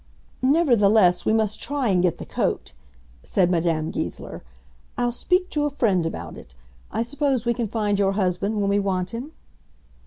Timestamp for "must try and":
1.33-2.01